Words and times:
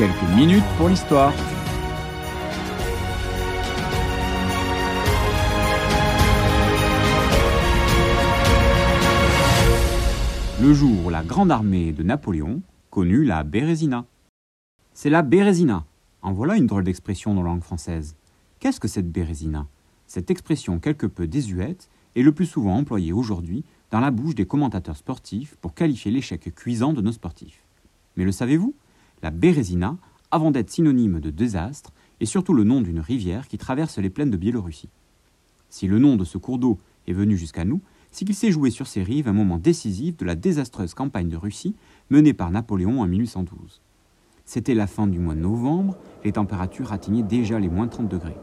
Quelques 0.00 0.34
minutes 0.34 0.64
pour 0.78 0.88
l'histoire. 0.88 1.30
Le 10.58 10.72
jour 10.72 11.04
où 11.04 11.10
la 11.10 11.22
grande 11.22 11.50
armée 11.50 11.92
de 11.92 12.02
Napoléon 12.02 12.62
connut 12.88 13.26
la 13.26 13.44
Bérésina. 13.44 14.06
C'est 14.94 15.10
la 15.10 15.20
Bérésina. 15.20 15.84
En 16.22 16.32
voilà 16.32 16.56
une 16.56 16.66
drôle 16.66 16.84
d'expression 16.84 17.34
dans 17.34 17.42
la 17.42 17.50
langue 17.50 17.60
française. 17.62 18.16
Qu'est-ce 18.58 18.80
que 18.80 18.88
cette 18.88 19.12
Bérésina? 19.12 19.66
Cette 20.06 20.30
expression 20.30 20.78
quelque 20.78 21.06
peu 21.06 21.26
désuète 21.26 21.90
est 22.16 22.22
le 22.22 22.32
plus 22.32 22.46
souvent 22.46 22.78
employée 22.78 23.12
aujourd'hui 23.12 23.64
dans 23.90 24.00
la 24.00 24.10
bouche 24.10 24.34
des 24.34 24.46
commentateurs 24.46 24.96
sportifs 24.96 25.56
pour 25.56 25.74
qualifier 25.74 26.10
l'échec 26.10 26.54
cuisant 26.54 26.94
de 26.94 27.02
nos 27.02 27.12
sportifs. 27.12 27.66
Mais 28.16 28.24
le 28.24 28.32
savez-vous? 28.32 28.74
La 29.22 29.30
Bérésina, 29.30 29.98
avant 30.30 30.50
d'être 30.50 30.70
synonyme 30.70 31.20
de 31.20 31.30
désastre, 31.30 31.92
est 32.20 32.26
surtout 32.26 32.54
le 32.54 32.64
nom 32.64 32.80
d'une 32.80 33.00
rivière 33.00 33.48
qui 33.48 33.58
traverse 33.58 33.98
les 33.98 34.10
plaines 34.10 34.30
de 34.30 34.36
Biélorussie. 34.36 34.88
Si 35.68 35.86
le 35.86 35.98
nom 35.98 36.16
de 36.16 36.24
ce 36.24 36.38
cours 36.38 36.58
d'eau 36.58 36.78
est 37.06 37.12
venu 37.12 37.36
jusqu'à 37.36 37.64
nous, 37.64 37.80
c'est 38.10 38.24
qu'il 38.24 38.34
s'est 38.34 38.50
joué 38.50 38.70
sur 38.70 38.86
ses 38.86 39.02
rives 39.02 39.28
un 39.28 39.32
moment 39.32 39.58
décisif 39.58 40.16
de 40.16 40.24
la 40.24 40.34
désastreuse 40.34 40.94
campagne 40.94 41.28
de 41.28 41.36
Russie 41.36 41.76
menée 42.08 42.32
par 42.32 42.50
Napoléon 42.50 43.00
en 43.00 43.06
1812. 43.06 43.80
C'était 44.44 44.74
la 44.74 44.86
fin 44.86 45.06
du 45.06 45.18
mois 45.18 45.34
de 45.34 45.40
novembre, 45.40 45.96
les 46.24 46.32
températures 46.32 46.92
atteignaient 46.92 47.22
déjà 47.22 47.60
les 47.60 47.68
moins 47.68 47.86
30 47.86 48.08
degrés, 48.08 48.36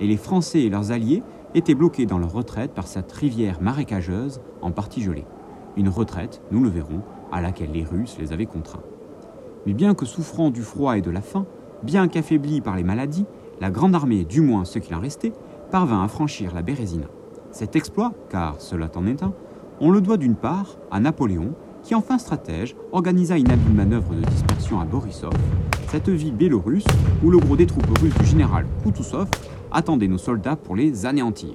et 0.00 0.06
les 0.06 0.16
Français 0.18 0.62
et 0.62 0.68
leurs 0.68 0.90
alliés 0.90 1.22
étaient 1.54 1.74
bloqués 1.74 2.06
dans 2.06 2.18
leur 2.18 2.32
retraite 2.32 2.74
par 2.74 2.86
cette 2.86 3.10
rivière 3.12 3.62
marécageuse 3.62 4.40
en 4.60 4.72
partie 4.72 5.02
gelée. 5.02 5.24
Une 5.76 5.88
retraite, 5.88 6.42
nous 6.50 6.62
le 6.62 6.68
verrons, 6.68 7.02
à 7.32 7.40
laquelle 7.40 7.72
les 7.72 7.84
Russes 7.84 8.18
les 8.18 8.32
avaient 8.32 8.46
contraints. 8.46 8.82
Mais 9.66 9.72
bien 9.72 9.94
que 9.94 10.06
souffrant 10.06 10.50
du 10.50 10.62
froid 10.62 10.96
et 10.96 11.02
de 11.02 11.10
la 11.10 11.20
faim, 11.20 11.46
bien 11.82 12.08
qu'affaiblis 12.08 12.60
par 12.60 12.76
les 12.76 12.84
maladies, 12.84 13.26
la 13.60 13.70
grande 13.70 13.94
armée, 13.94 14.24
du 14.24 14.40
moins 14.40 14.64
ce 14.64 14.78
qu'il 14.78 14.94
en 14.94 15.00
restait, 15.00 15.32
parvint 15.70 16.02
à 16.02 16.08
franchir 16.08 16.54
la 16.54 16.62
Bérésina. 16.62 17.06
Cet 17.50 17.76
exploit, 17.76 18.12
car 18.30 18.60
cela 18.60 18.90
en 18.94 19.06
est 19.06 19.22
un, 19.22 19.32
on 19.80 19.90
le 19.90 20.00
doit 20.00 20.16
d'une 20.16 20.36
part 20.36 20.76
à 20.90 21.00
Napoléon, 21.00 21.54
qui 21.82 21.94
enfin 21.94 22.18
stratège 22.18 22.74
organisa 22.92 23.36
une 23.36 23.50
habile 23.50 23.74
manœuvre 23.74 24.14
de 24.14 24.22
dispersion 24.22 24.80
à 24.80 24.84
Borisov, 24.84 25.34
cette 25.88 26.08
ville 26.08 26.34
biélorusse 26.34 26.86
où 27.22 27.30
le 27.30 27.38
gros 27.38 27.56
des 27.56 27.66
troupes 27.66 27.98
russes 27.98 28.14
du 28.14 28.26
général 28.26 28.66
Kutuzov 28.82 29.28
attendait 29.70 30.08
nos 30.08 30.18
soldats 30.18 30.56
pour 30.56 30.74
les 30.76 31.06
anéantir. 31.06 31.54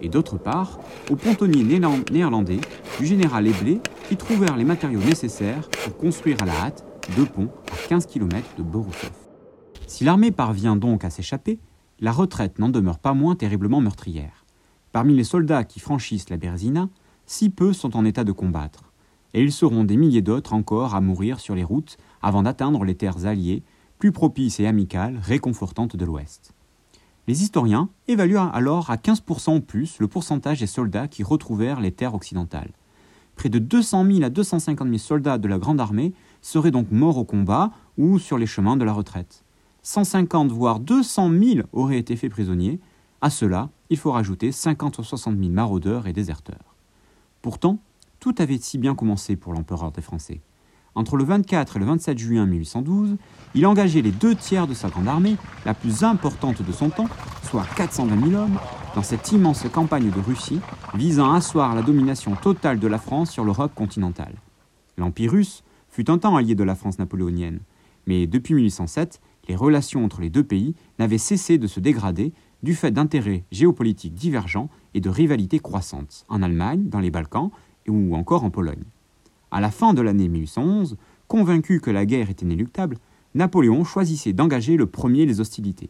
Et 0.00 0.08
d'autre 0.08 0.38
part, 0.38 0.78
aux 1.10 1.16
pontonniers 1.16 1.80
néerlandais 2.10 2.60
du 2.98 3.06
général 3.06 3.46
Eblé 3.46 3.80
qui 4.08 4.16
trouvèrent 4.16 4.56
les 4.56 4.64
matériaux 4.64 5.00
nécessaires 5.00 5.68
pour 5.84 5.96
construire 5.96 6.36
à 6.42 6.46
la 6.46 6.52
hâte 6.52 6.84
deux 7.14 7.26
ponts 7.26 7.50
à 7.72 7.88
15 7.88 8.06
km 8.06 8.46
de 8.58 8.62
Borisov. 8.62 9.12
Si 9.86 10.04
l'armée 10.04 10.30
parvient 10.30 10.76
donc 10.76 11.04
à 11.04 11.10
s'échapper, 11.10 11.58
la 12.00 12.12
retraite 12.12 12.58
n'en 12.58 12.68
demeure 12.68 12.98
pas 12.98 13.14
moins 13.14 13.36
terriblement 13.36 13.80
meurtrière. 13.80 14.44
Parmi 14.92 15.14
les 15.14 15.24
soldats 15.24 15.64
qui 15.64 15.80
franchissent 15.80 16.30
la 16.30 16.36
Bérésina, 16.36 16.88
si 17.26 17.50
peu 17.50 17.72
sont 17.72 17.96
en 17.96 18.04
état 18.04 18.24
de 18.24 18.32
combattre, 18.32 18.92
et 19.34 19.42
ils 19.42 19.52
seront 19.52 19.84
des 19.84 19.96
milliers 19.96 20.22
d'autres 20.22 20.54
encore 20.54 20.94
à 20.94 21.00
mourir 21.00 21.40
sur 21.40 21.54
les 21.54 21.64
routes 21.64 21.98
avant 22.22 22.42
d'atteindre 22.42 22.84
les 22.84 22.94
terres 22.94 23.26
alliées, 23.26 23.62
plus 23.98 24.12
propices 24.12 24.60
et 24.60 24.66
amicales, 24.66 25.18
réconfortantes 25.22 25.96
de 25.96 26.04
l'Ouest. 26.04 26.52
Les 27.28 27.42
historiens 27.42 27.88
évaluent 28.08 28.38
alors 28.38 28.90
à 28.90 28.96
15% 28.96 29.56
ou 29.56 29.60
plus 29.60 29.98
le 29.98 30.06
pourcentage 30.06 30.60
des 30.60 30.66
soldats 30.66 31.08
qui 31.08 31.22
retrouvèrent 31.22 31.80
les 31.80 31.92
terres 31.92 32.14
occidentales. 32.14 32.72
Près 33.34 33.48
de 33.48 33.58
200 33.58 34.06
000 34.06 34.22
à 34.22 34.30
250 34.30 34.86
000 34.86 34.98
soldats 34.98 35.38
de 35.38 35.48
la 35.48 35.58
Grande 35.58 35.80
Armée 35.80 36.12
seraient 36.46 36.70
donc 36.70 36.92
morts 36.92 37.18
au 37.18 37.24
combat 37.24 37.72
ou 37.98 38.20
sur 38.20 38.38
les 38.38 38.46
chemins 38.46 38.76
de 38.76 38.84
la 38.84 38.92
retraite. 38.92 39.44
150 39.82 40.52
voire 40.52 40.78
200 40.78 41.30
000 41.30 41.66
auraient 41.72 41.98
été 41.98 42.14
faits 42.14 42.30
prisonniers. 42.30 42.78
À 43.20 43.30
cela, 43.30 43.70
il 43.90 43.96
faut 43.96 44.12
rajouter 44.12 44.52
50 44.52 44.98
ou 44.98 45.02
60 45.02 45.36
000 45.36 45.50
maraudeurs 45.50 46.06
et 46.06 46.12
déserteurs. 46.12 46.76
Pourtant, 47.42 47.78
tout 48.20 48.34
avait 48.38 48.58
si 48.58 48.78
bien 48.78 48.94
commencé 48.94 49.34
pour 49.34 49.54
l'empereur 49.54 49.90
des 49.90 50.02
Français. 50.02 50.40
Entre 50.94 51.16
le 51.16 51.24
24 51.24 51.76
et 51.76 51.80
le 51.80 51.86
27 51.86 52.16
juin 52.16 52.46
1812, 52.46 53.16
il 53.56 53.66
engageait 53.66 54.00
les 54.00 54.12
deux 54.12 54.36
tiers 54.36 54.68
de 54.68 54.74
sa 54.74 54.88
grande 54.88 55.08
armée, 55.08 55.36
la 55.64 55.74
plus 55.74 56.04
importante 56.04 56.62
de 56.62 56.72
son 56.72 56.90
temps, 56.90 57.08
soit 57.42 57.66
420 57.74 58.30
000 58.30 58.40
hommes, 58.40 58.58
dans 58.94 59.02
cette 59.02 59.32
immense 59.32 59.66
campagne 59.72 60.10
de 60.10 60.20
Russie 60.20 60.60
visant 60.94 61.32
à 61.32 61.38
asseoir 61.38 61.74
la 61.74 61.82
domination 61.82 62.36
totale 62.36 62.78
de 62.78 62.86
la 62.86 62.98
France 62.98 63.32
sur 63.32 63.44
l'Europe 63.44 63.74
continentale. 63.74 64.34
L'Empire 64.96 65.32
russe 65.32 65.64
fut 65.96 66.10
un 66.10 66.18
temps 66.18 66.36
allié 66.36 66.54
de 66.54 66.62
la 66.62 66.74
France 66.74 66.98
napoléonienne, 66.98 67.60
mais 68.06 68.26
depuis 68.26 68.52
1807, 68.52 69.18
les 69.48 69.56
relations 69.56 70.04
entre 70.04 70.20
les 70.20 70.28
deux 70.28 70.44
pays 70.44 70.74
n'avaient 70.98 71.16
cessé 71.16 71.56
de 71.56 71.66
se 71.66 71.80
dégrader 71.80 72.34
du 72.62 72.74
fait 72.74 72.90
d'intérêts 72.90 73.44
géopolitiques 73.50 74.12
divergents 74.12 74.68
et 74.92 75.00
de 75.00 75.08
rivalités 75.08 75.58
croissantes, 75.58 76.26
en 76.28 76.42
Allemagne, 76.42 76.90
dans 76.90 77.00
les 77.00 77.10
Balkans 77.10 77.50
ou 77.88 78.14
encore 78.14 78.44
en 78.44 78.50
Pologne. 78.50 78.84
À 79.50 79.62
la 79.62 79.70
fin 79.70 79.94
de 79.94 80.02
l'année 80.02 80.28
1811, 80.28 80.98
convaincu 81.28 81.80
que 81.80 81.90
la 81.90 82.04
guerre 82.04 82.28
était 82.28 82.44
inéluctable, 82.44 82.98
Napoléon 83.34 83.82
choisissait 83.82 84.34
d'engager 84.34 84.76
le 84.76 84.84
premier 84.84 85.24
les 85.24 85.40
hostilités. 85.40 85.88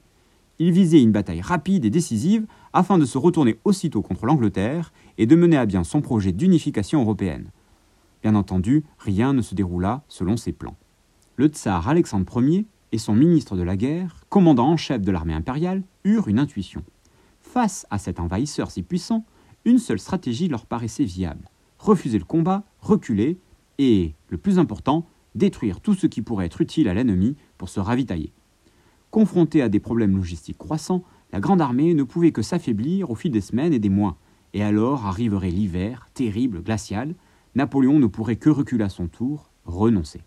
Il 0.61 0.71
visait 0.71 1.03
une 1.03 1.11
bataille 1.11 1.41
rapide 1.41 1.85
et 1.85 1.91
décisive 1.91 2.47
afin 2.73 2.99
de 2.99 3.07
se 3.07 3.19
retourner 3.19 3.59
aussitôt 3.65 4.03
contre 4.03 4.27
l'Angleterre 4.27 4.93
et 5.19 5.27
de 5.27 5.35
mener 5.35 5.57
à 5.57 5.67
bien 5.67 5.83
son 5.83 6.01
projet 6.01 6.31
d'unification 6.31 7.01
européenne. 7.01 7.51
Bien 8.27 8.35
entendu, 8.35 8.83
rien 8.99 9.33
ne 9.33 9.41
se 9.41 9.55
déroula 9.55 10.03
selon 10.09 10.37
ses 10.37 10.51
plans. 10.51 10.75
Le 11.37 11.47
tsar 11.47 11.87
Alexandre 11.87 12.43
Ier 12.43 12.67
et 12.91 12.99
son 12.99 13.15
ministre 13.15 13.57
de 13.57 13.63
la 13.63 13.77
guerre, 13.77 14.25
commandant 14.31 14.67
en 14.67 14.77
chef 14.77 15.01
de 15.01 15.13
l'armée 15.13 15.33
impériale, 15.33 15.85
eurent 16.03 16.27
une 16.27 16.41
intuition. 16.41 16.83
Face 17.39 17.87
à 17.89 17.99
cet 17.99 18.19
envahisseur 18.19 18.73
si 18.73 18.83
puissant, 18.83 19.25
une 19.65 19.79
seule 19.79 20.01
stratégie 20.01 20.49
leur 20.49 20.67
paraissait 20.67 21.05
viable 21.05 21.49
refuser 21.79 22.19
le 22.19 22.25
combat, 22.25 22.65
reculer 22.81 23.39
et, 23.79 24.17
le 24.31 24.39
plus 24.39 24.59
important, 24.59 25.07
détruire 25.37 25.81
tout 25.81 25.95
ce 25.95 26.09
qui 26.09 26.21
pourrait 26.21 26.47
être 26.47 26.61
utile 26.61 26.89
à 26.89 26.95
l'ennemi 26.95 27.37
pour 27.59 27.69
se 27.69 27.79
ravitailler. 27.79 28.33
Confrontée 29.13 29.63
à 29.63 29.69
des 29.69 29.79
problèmes 29.79 30.17
logistiques 30.17 30.59
croissants, 30.59 31.05
la 31.33 31.39
grande 31.39 31.61
armée 31.61 31.95
ne 31.95 32.03
pouvait 32.03 32.33
que 32.33 32.43
s'affaiblir 32.43 33.09
au 33.09 33.15
fil 33.15 33.31
des 33.31 33.41
semaines 33.41 33.73
et 33.73 33.79
des 33.79 33.89
mois, 33.89 34.17
et 34.53 34.65
alors 34.65 35.07
arriverait 35.07 35.53
l'hiver, 35.53 36.09
terrible, 36.13 36.61
glacial, 36.61 37.15
Napoléon 37.57 37.99
ne 37.99 38.07
pourrait 38.07 38.37
que 38.37 38.51
reculer 38.51 38.85
à 38.85 38.91
son 38.91 39.07
tour, 39.07 39.51
renoncer. 39.65 40.21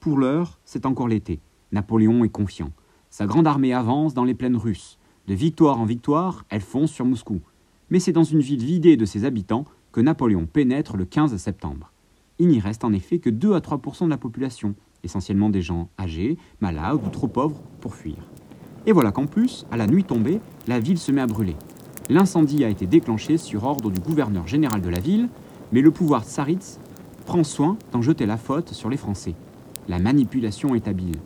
Pour 0.00 0.18
l'heure, 0.18 0.60
c'est 0.66 0.84
encore 0.84 1.08
l'été. 1.08 1.40
Napoléon 1.72 2.24
est 2.24 2.28
confiant. 2.28 2.72
Sa 3.08 3.24
grande 3.24 3.46
armée 3.46 3.72
avance 3.72 4.12
dans 4.12 4.24
les 4.24 4.34
plaines 4.34 4.58
russes. 4.58 4.98
De 5.28 5.32
victoire 5.32 5.80
en 5.80 5.86
victoire, 5.86 6.44
elle 6.50 6.60
fonce 6.60 6.92
sur 6.92 7.06
Moscou. 7.06 7.40
Mais 7.88 8.00
c'est 8.00 8.12
dans 8.12 8.22
une 8.22 8.40
ville 8.40 8.62
vidée 8.62 8.98
de 8.98 9.06
ses 9.06 9.24
habitants 9.24 9.64
que 9.92 10.02
Napoléon 10.02 10.44
pénètre 10.44 10.98
le 10.98 11.06
15 11.06 11.34
septembre. 11.38 11.90
Il 12.38 12.48
n'y 12.48 12.60
reste 12.60 12.84
en 12.84 12.92
effet 12.92 13.18
que 13.18 13.30
2 13.30 13.54
à 13.54 13.60
3% 13.60 14.04
de 14.04 14.10
la 14.10 14.18
population, 14.18 14.74
essentiellement 15.04 15.48
des 15.48 15.62
gens 15.62 15.88
âgés, 15.98 16.36
malades 16.60 17.00
ou 17.02 17.08
trop 17.08 17.28
pauvres 17.28 17.62
pour 17.80 17.94
fuir. 17.94 18.28
Et 18.84 18.92
voilà 18.92 19.10
qu'en 19.10 19.26
plus, 19.26 19.64
à 19.70 19.78
la 19.78 19.86
nuit 19.86 20.04
tombée, 20.04 20.40
la 20.66 20.80
ville 20.80 20.98
se 20.98 21.12
met 21.12 21.22
à 21.22 21.26
brûler. 21.26 21.56
L'incendie 22.10 22.62
a 22.62 22.68
été 22.68 22.86
déclenché 22.86 23.38
sur 23.38 23.64
ordre 23.64 23.90
du 23.90 24.00
gouverneur 24.00 24.46
général 24.46 24.82
de 24.82 24.90
la 24.90 25.00
ville, 25.00 25.30
mais 25.72 25.80
le 25.80 25.90
pouvoir 25.90 26.24
tsaritz 26.24 26.78
prend 27.26 27.44
soin 27.44 27.76
d'en 27.92 28.02
jeter 28.02 28.26
la 28.26 28.36
faute 28.36 28.72
sur 28.72 28.88
les 28.88 28.96
Français. 28.96 29.34
La 29.88 29.98
manipulation 29.98 30.74
est 30.74 30.88
habile. 30.88 31.16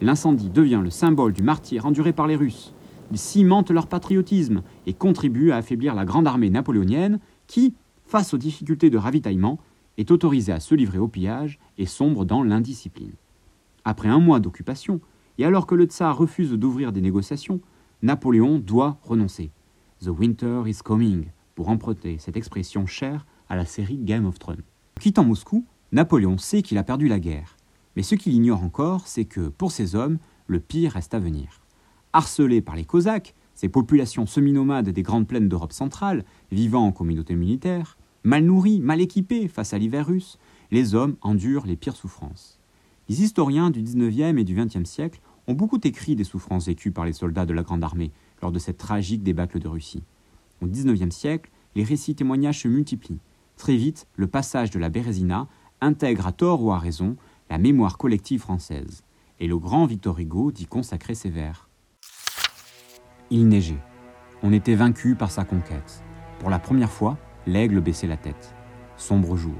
L'incendie 0.00 0.50
devient 0.50 0.80
le 0.82 0.90
symbole 0.90 1.32
du 1.32 1.42
martyr 1.42 1.86
enduré 1.86 2.12
par 2.12 2.26
les 2.26 2.36
Russes. 2.36 2.72
Ils 3.10 3.18
cimentent 3.18 3.70
leur 3.70 3.86
patriotisme 3.86 4.62
et 4.86 4.92
contribuent 4.92 5.50
à 5.50 5.56
affaiblir 5.56 5.94
la 5.94 6.04
grande 6.04 6.26
armée 6.26 6.50
napoléonienne 6.50 7.18
qui, 7.46 7.74
face 8.06 8.34
aux 8.34 8.38
difficultés 8.38 8.90
de 8.90 8.98
ravitaillement, 8.98 9.58
est 9.96 10.10
autorisé 10.10 10.52
à 10.52 10.60
se 10.60 10.74
livrer 10.74 10.98
au 10.98 11.08
pillage 11.08 11.58
et 11.76 11.86
sombre 11.86 12.24
dans 12.24 12.42
l'indiscipline. 12.42 13.14
Après 13.84 14.08
un 14.08 14.20
mois 14.20 14.40
d'occupation, 14.40 15.00
et 15.38 15.44
alors 15.44 15.66
que 15.66 15.74
le 15.74 15.84
tsar 15.84 16.16
refuse 16.16 16.52
d'ouvrir 16.52 16.92
des 16.92 17.00
négociations, 17.00 17.60
Napoléon 18.02 18.58
doit 18.58 18.98
renoncer. 19.02 19.50
The 20.00 20.08
winter 20.08 20.62
is 20.66 20.78
coming, 20.84 21.26
pour 21.56 21.68
emprunter 21.68 22.18
cette 22.18 22.36
expression 22.36 22.86
chère 22.86 23.26
à 23.48 23.56
la 23.56 23.64
série 23.64 23.98
Game 23.98 24.26
of 24.26 24.38
Thrones. 24.38 24.62
Quittant 25.00 25.24
Moscou, 25.24 25.64
Napoléon 25.92 26.38
sait 26.38 26.62
qu'il 26.62 26.78
a 26.78 26.84
perdu 26.84 27.08
la 27.08 27.20
guerre. 27.20 27.56
Mais 27.96 28.02
ce 28.02 28.14
qu'il 28.14 28.34
ignore 28.34 28.62
encore, 28.62 29.06
c'est 29.06 29.24
que, 29.24 29.48
pour 29.48 29.72
ces 29.72 29.94
hommes, 29.94 30.18
le 30.46 30.60
pire 30.60 30.92
reste 30.92 31.14
à 31.14 31.18
venir. 31.18 31.60
Harcelés 32.12 32.60
par 32.60 32.76
les 32.76 32.84
Cosaques, 32.84 33.34
ces 33.54 33.68
populations 33.68 34.26
semi-nomades 34.26 34.90
des 34.90 35.02
grandes 35.02 35.26
plaines 35.26 35.48
d'Europe 35.48 35.72
centrale, 35.72 36.24
vivant 36.52 36.86
en 36.86 36.92
communauté 36.92 37.34
militaire, 37.34 37.96
Mal 38.24 38.44
nourris, 38.44 38.80
mal 38.80 39.00
équipés 39.00 39.46
face 39.48 39.72
à 39.72 39.78
l'hiver 39.78 40.06
russe, 40.06 40.38
les 40.70 40.94
hommes 40.94 41.16
endurent 41.22 41.66
les 41.66 41.76
pires 41.76 41.96
souffrances. 41.96 42.58
Les 43.08 43.22
historiens 43.22 43.70
du 43.70 43.80
XIXe 43.80 44.38
et 44.38 44.44
du 44.44 44.54
XXe 44.54 44.88
siècle 44.88 45.20
ont 45.46 45.54
beaucoup 45.54 45.80
écrit 45.82 46.16
des 46.16 46.24
souffrances 46.24 46.66
vécues 46.66 46.90
par 46.90 47.06
les 47.06 47.12
soldats 47.12 47.46
de 47.46 47.54
la 47.54 47.62
Grande 47.62 47.84
Armée 47.84 48.10
lors 48.42 48.52
de 48.52 48.58
cette 48.58 48.76
tragique 48.76 49.22
débâcle 49.22 49.60
de 49.60 49.68
Russie. 49.68 50.02
Au 50.60 50.66
XIXe 50.66 51.14
siècle, 51.14 51.50
les 51.74 51.84
récits 51.84 52.16
témoignages 52.16 52.62
se 52.62 52.68
multiplient. 52.68 53.20
Très 53.58 53.76
vite, 53.76 54.06
le 54.14 54.28
passage 54.28 54.70
de 54.70 54.78
la 54.78 54.88
Bérésina 54.88 55.48
intègre 55.80 56.28
à 56.28 56.32
tort 56.32 56.62
ou 56.62 56.70
à 56.70 56.78
raison 56.78 57.16
la 57.50 57.58
mémoire 57.58 57.98
collective 57.98 58.40
française. 58.40 59.02
et 59.40 59.46
le 59.46 59.56
grand 59.56 59.86
Victor 59.86 60.18
Hugo 60.18 60.50
d'y 60.50 60.66
consacrer 60.66 61.14
ses 61.14 61.30
vers. 61.30 61.68
Il 63.30 63.46
neigeait. 63.46 63.78
On 64.42 64.52
était 64.52 64.74
vaincu 64.74 65.14
par 65.14 65.30
sa 65.30 65.44
conquête. 65.44 66.02
Pour 66.40 66.50
la 66.50 66.58
première 66.58 66.90
fois, 66.90 67.18
l'aigle 67.46 67.80
baissait 67.80 68.08
la 68.08 68.16
tête. 68.16 68.52
Sombre 68.96 69.36
jour. 69.36 69.54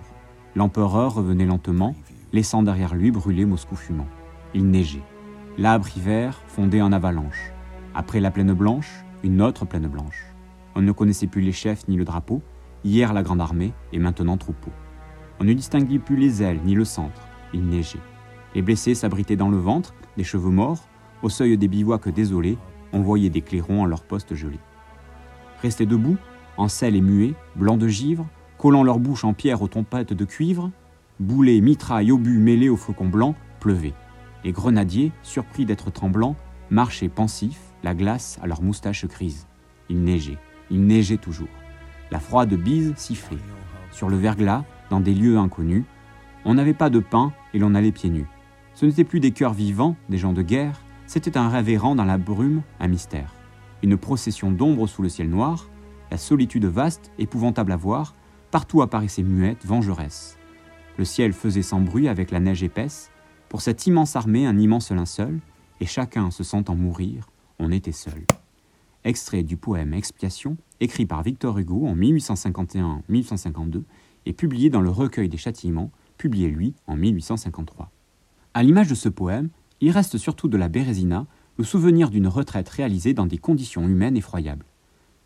L'empereur 0.57 1.15
revenait 1.15 1.47
lentement, 1.47 1.95
laissant 2.33 2.65
derrière 2.65 2.97
lui 2.97 3.13
brûler 3.13 3.45
Moscou 3.45 3.77
fumant. 3.77 4.09
Il 4.53 4.69
neigeait. 4.69 5.05
L'arbre 5.59 5.87
hiver 5.97 6.41
fondait 6.49 6.83
en 6.83 6.91
avalanche. 6.91 7.53
Après 7.95 8.19
la 8.19 8.33
plaine 8.33 8.53
blanche, 8.53 9.05
une 9.23 9.41
autre 9.41 9.65
plaine 9.65 9.87
blanche. 9.87 10.25
On 10.75 10.83
ne 10.83 10.93
connaissait 10.93 11.29
plus 11.29 11.43
les 11.43 11.53
chefs 11.53 11.87
ni 11.87 11.97
le 11.97 12.05
drapeau, 12.05 12.43
hier 12.85 13.13
la 13.13 13.23
grande 13.23 13.41
armée 13.41 13.73
et 13.93 13.99
maintenant 13.99 14.37
troupeau. 14.37 14.71
On 15.41 15.45
ne 15.45 15.53
distinguait 15.53 15.99
plus 15.99 16.17
les 16.17 16.43
ailes 16.43 16.61
ni 16.65 16.75
le 16.75 16.85
centre, 16.85 17.23
il 17.53 17.67
neigeait. 17.67 18.01
Les 18.55 18.63
blessés 18.63 18.95
s'abritaient 18.95 19.37
dans 19.37 19.51
le 19.51 19.59
ventre, 19.59 19.95
des 20.17 20.25
cheveux 20.25 20.51
morts, 20.51 20.89
au 21.23 21.29
seuil 21.29 21.57
des 21.59 21.69
bivouacs 21.69 22.09
désolés, 22.09 22.59
on 22.93 23.01
voyait 23.01 23.31
des 23.31 23.43
clairons 23.43 23.83
en 23.83 23.87
leur 23.87 24.05
poste 24.05 24.35
gelés. 24.35 24.61
Restés 25.63 25.87
debout, 25.87 26.17
en 26.57 26.69
sel 26.69 26.97
et 26.97 27.01
muets, 27.01 27.35
blancs 27.57 27.79
de 27.79 27.89
givre, 27.89 28.27
collant 28.57 28.83
leur 28.83 28.99
bouche 28.99 29.25
en 29.25 29.35
pierre 29.35 29.63
aux 29.63 29.69
trompettes 29.69 30.13
de 30.13 30.25
cuivre, 30.25 30.71
boulets, 31.21 31.61
mitrailles, 31.61 32.13
obus 32.13 32.39
mêlés 32.39 32.69
aux 32.69 32.77
faucons 32.77 33.09
blancs, 33.09 33.37
pleuvaient. 33.61 33.95
Les 34.45 34.53
grenadiers, 34.53 35.13
surpris 35.23 35.65
d'être 35.65 35.91
tremblants, 35.91 36.37
marchaient 36.71 37.09
pensifs, 37.09 37.61
la 37.83 37.95
glace 37.95 38.39
à 38.43 38.47
leurs 38.47 38.63
moustaches 38.63 39.07
grises. 39.07 39.47
Il 39.89 40.03
neigeait, 40.03 40.39
il 40.71 40.85
neigeait 40.87 41.17
toujours. 41.17 41.49
La 42.11 42.21
froide 42.21 42.55
bise 42.55 42.95
sifflait. 42.97 43.39
Sur 43.91 44.09
le 44.09 44.17
verglas, 44.17 44.65
dans 44.91 45.01
des 45.01 45.15
lieux 45.15 45.39
inconnus, 45.39 45.85
on 46.45 46.55
n'avait 46.55 46.75
pas 46.75 46.91
de 46.91 47.01
pain 47.01 47.33
et 47.53 47.59
l'on 47.59 47.75
allait 47.75 47.93
pieds 47.93 48.11
nus. 48.11 48.27
Ce 48.75 48.87
n'étaient 48.87 49.05
plus 49.05 49.21
des 49.21 49.33
cœurs 49.33 49.55
vivants, 49.55 49.97
des 50.09 50.19
gens 50.19 50.33
de 50.33 50.43
guerre, 50.43 50.81
c'était 51.07 51.37
un 51.37 51.49
rêve 51.49 51.69
errant 51.69 51.95
dans 51.95 52.05
la 52.05 52.19
brume, 52.19 52.63
un 52.81 52.89
mystère. 52.89 53.35
Une 53.83 53.97
procession 53.97 54.51
d'ombres 54.51 54.87
sous 54.87 55.03
le 55.03 55.09
ciel 55.09 55.29
noir, 55.29 55.69
la 56.11 56.17
solitude 56.17 56.65
vaste, 56.65 57.11
épouvantable 57.19 57.73
à 57.73 57.77
voir, 57.77 58.15
partout 58.51 58.83
apparaissait 58.83 59.23
muette, 59.23 59.67
vengeresse. 59.67 60.39
Le 60.97 61.05
ciel 61.05 61.33
faisait 61.33 61.63
sans 61.63 61.81
bruit 61.81 62.09
avec 62.09 62.31
la 62.31 62.41
neige 62.41 62.63
épaisse, 62.63 63.11
pour 63.49 63.63
cette 63.63 63.87
immense 63.87 64.17
armée 64.17 64.47
un 64.47 64.59
immense 64.59 64.91
linceul, 64.91 65.41
et 65.81 65.87
chacun 65.87 66.31
se 66.31 66.45
sentant 66.45 66.75
mourir, 66.75 67.29
on 67.59 67.71
était 67.71 67.93
seul. 67.93 68.25
Extrait 69.05 69.43
du 69.43 69.57
poème 69.57 69.95
Expiation, 69.95 70.57
écrit 70.81 71.07
par 71.07 71.23
Victor 71.23 71.59
Hugo 71.59 71.87
en 71.87 71.95
1851-1852 71.97 73.83
et 74.27 74.33
publié 74.33 74.71
dans 74.71 74.81
le 74.81 74.91
Recueil 74.91 75.29
des 75.29 75.37
Châtiments, 75.37 75.91
publié 76.17 76.49
lui 76.49 76.75
en 76.87 76.97
1853. 76.97 77.91
À 78.55 78.63
l'image 78.63 78.89
de 78.89 78.95
ce 78.95 79.09
poème, 79.09 79.51
il 79.81 79.91
reste 79.91 80.19
surtout 80.19 80.49
de 80.49 80.57
la 80.57 80.69
Bérésina 80.69 81.27
le 81.59 81.65
souvenir 81.65 82.11
d'une 82.11 82.27
retraite 82.27 82.69
réalisée 82.69 83.15
dans 83.15 83.27
des 83.27 83.39
conditions 83.39 83.87
humaines 83.87 84.17
effroyables. 84.17 84.67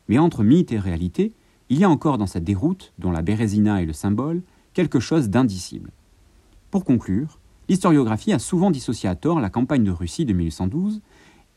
Mais 0.08 0.18
entre 0.18 0.44
mythe 0.44 0.72
et 0.72 0.78
réalité, 0.78 1.32
il 1.70 1.78
y 1.78 1.84
a 1.84 1.90
encore 1.90 2.18
dans 2.18 2.26
cette 2.26 2.44
déroute, 2.44 2.92
dont 2.98 3.10
la 3.10 3.22
Bérésina 3.22 3.80
est 3.80 3.86
le 3.86 3.92
symbole, 3.94 4.42
quelque 4.74 5.00
chose 5.00 5.30
d'indicible. 5.30 5.90
Pour 6.70 6.84
conclure, 6.84 7.38
l'historiographie 7.68 8.32
a 8.32 8.38
souvent 8.38 8.70
dissocié 8.70 9.08
à 9.08 9.14
tort 9.14 9.40
la 9.40 9.50
campagne 9.50 9.84
de 9.84 9.90
Russie 9.90 10.26
de 10.26 10.32
1812 10.32 11.00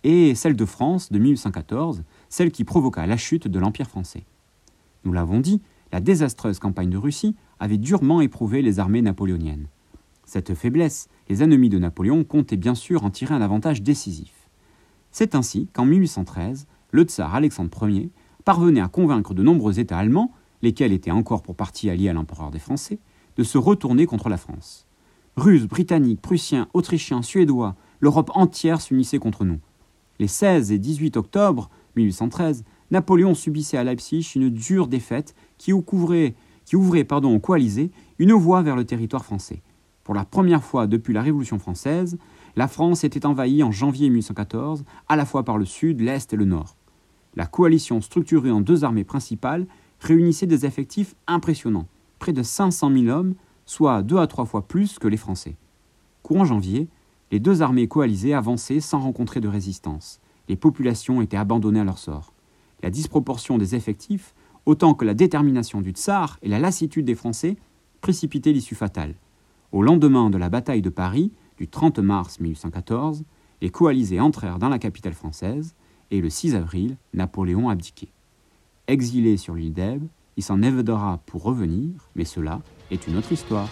et 0.07 0.35
celle 0.35 0.55
de 0.55 0.65
France 0.65 1.11
de 1.11 1.17
1814, 1.17 2.03
celle 2.29 2.51
qui 2.51 2.63
provoqua 2.63 3.07
la 3.07 3.17
chute 3.17 3.47
de 3.47 3.57
l'Empire 3.57 3.87
français. 3.87 4.23
Nous 5.03 5.11
l'avons 5.11 5.39
dit, 5.39 5.63
la 5.91 5.99
désastreuse 5.99 6.59
campagne 6.59 6.91
de 6.91 6.97
Russie 6.97 7.35
avait 7.59 7.79
durement 7.79 8.21
éprouvé 8.21 8.61
les 8.61 8.79
armées 8.79 9.01
napoléoniennes. 9.01 9.67
Cette 10.23 10.53
faiblesse, 10.53 11.09
les 11.27 11.41
ennemis 11.41 11.69
de 11.69 11.79
Napoléon 11.79 12.23
comptaient 12.23 12.55
bien 12.55 12.75
sûr 12.75 13.03
en 13.03 13.09
tirer 13.09 13.33
un 13.33 13.41
avantage 13.41 13.81
décisif. 13.81 14.47
C'est 15.09 15.33
ainsi 15.33 15.69
qu'en 15.73 15.85
1813, 15.85 16.67
le 16.91 17.03
tsar 17.03 17.33
Alexandre 17.33 17.89
Ier 17.89 18.11
parvenait 18.43 18.81
à 18.81 18.87
convaincre 18.87 19.33
de 19.33 19.41
nombreux 19.41 19.79
États 19.79 19.97
allemands, 19.97 20.31
lesquels 20.61 20.93
étaient 20.93 21.09
encore 21.09 21.41
pour 21.41 21.55
partie 21.55 21.89
alliés 21.89 22.09
à 22.09 22.13
l'empereur 22.13 22.51
des 22.51 22.59
Français, 22.59 22.99
de 23.37 23.43
se 23.43 23.57
retourner 23.57 24.05
contre 24.05 24.29
la 24.29 24.37
France. 24.37 24.85
Russes, 25.35 25.65
Britanniques, 25.65 26.21
Prussiens, 26.21 26.67
Autrichiens, 26.73 27.23
Suédois, 27.23 27.75
l'Europe 28.01 28.29
entière 28.35 28.81
s'unissait 28.81 29.17
contre 29.17 29.45
nous. 29.45 29.59
Les 30.19 30.27
16 30.27 30.71
et 30.71 30.79
18 30.79 31.17
octobre 31.17 31.69
1813, 31.95 32.63
Napoléon 32.91 33.33
subissait 33.33 33.77
à 33.77 33.83
Leipzig 33.83 34.31
une 34.35 34.49
dure 34.49 34.87
défaite 34.87 35.35
qui 35.57 35.73
ouvrait, 35.73 36.35
aux 36.73 37.39
coalisés 37.39 37.91
une 38.19 38.33
voie 38.33 38.61
vers 38.61 38.75
le 38.75 38.85
territoire 38.85 39.25
français. 39.25 39.61
Pour 40.03 40.13
la 40.13 40.23
première 40.23 40.63
fois 40.63 40.87
depuis 40.87 41.13
la 41.13 41.21
Révolution 41.21 41.59
française, 41.59 42.17
la 42.55 42.67
France 42.67 43.03
était 43.03 43.25
envahie 43.25 43.63
en 43.63 43.71
janvier 43.71 44.09
1814, 44.09 44.85
à 45.09 45.15
la 45.15 45.25
fois 45.25 45.43
par 45.43 45.57
le 45.57 45.65
sud, 45.65 45.99
l'est 45.99 46.31
et 46.31 46.37
le 46.37 46.45
nord. 46.45 46.77
La 47.35 47.47
coalition 47.47 47.99
structurée 48.01 48.51
en 48.51 48.61
deux 48.61 48.83
armées 48.83 49.03
principales 49.03 49.65
réunissait 49.99 50.45
des 50.45 50.65
effectifs 50.65 51.15
impressionnants, 51.27 51.87
près 52.19 52.33
de 52.33 52.43
500 52.43 52.91
000 52.91 53.07
hommes, 53.07 53.35
soit 53.65 54.03
deux 54.03 54.17
à 54.17 54.27
trois 54.27 54.45
fois 54.45 54.67
plus 54.67 54.99
que 54.99 55.07
les 55.07 55.17
Français. 55.17 55.57
Courant 56.23 56.45
janvier, 56.45 56.87
les 57.31 57.39
deux 57.39 57.61
armées 57.61 57.87
coalisées 57.87 58.33
avançaient 58.33 58.79
sans 58.79 58.99
rencontrer 58.99 59.41
de 59.41 59.47
résistance. 59.47 60.19
Les 60.47 60.55
populations 60.55 61.21
étaient 61.21 61.37
abandonnées 61.37 61.79
à 61.79 61.83
leur 61.83 61.97
sort. 61.97 62.33
La 62.83 62.89
disproportion 62.89 63.57
des 63.57 63.75
effectifs, 63.75 64.35
autant 64.65 64.93
que 64.93 65.05
la 65.05 65.13
détermination 65.13 65.81
du 65.81 65.91
tsar 65.91 66.37
et 66.41 66.49
la 66.49 66.59
lassitude 66.59 67.05
des 67.05 67.15
Français, 67.15 67.57
précipitaient 68.01 68.53
l'issue 68.53 68.75
fatale. 68.75 69.15
Au 69.71 69.81
lendemain 69.81 70.29
de 70.29 70.37
la 70.37 70.49
bataille 70.49 70.81
de 70.81 70.89
Paris, 70.89 71.31
du 71.57 71.67
30 71.67 71.99
mars 71.99 72.39
1814, 72.39 73.23
les 73.61 73.69
coalisés 73.69 74.19
entrèrent 74.19 74.59
dans 74.59 74.69
la 74.69 74.79
capitale 74.79 75.13
française 75.13 75.73
et 76.11 76.21
le 76.21 76.29
6 76.29 76.55
avril, 76.55 76.97
Napoléon 77.13 77.69
abdiquait. 77.69 78.11
Exilé 78.87 79.37
sur 79.37 79.55
l'île 79.55 79.73
d'Elbe, 79.73 80.07
il 80.37 80.43
s'en 80.43 80.61
évadera 80.61 81.19
pour 81.25 81.43
revenir, 81.43 81.89
mais 82.15 82.25
cela 82.25 82.61
est 82.91 83.07
une 83.07 83.17
autre 83.17 83.31
histoire. 83.31 83.69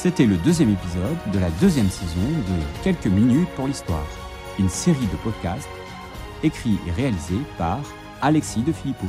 C'était 0.00 0.26
le 0.26 0.36
deuxième 0.36 0.70
épisode 0.70 1.18
de 1.32 1.40
la 1.40 1.50
deuxième 1.60 1.90
saison 1.90 2.20
de 2.20 2.84
Quelques 2.84 3.08
minutes 3.08 3.48
pour 3.56 3.66
l'histoire, 3.66 4.06
une 4.56 4.68
série 4.68 5.08
de 5.08 5.16
podcasts 5.24 5.68
écrits 6.44 6.78
et 6.86 6.92
réalisés 6.92 7.42
par 7.58 7.80
Alexis 8.22 8.62
de 8.62 8.70
Philippot. 8.70 9.08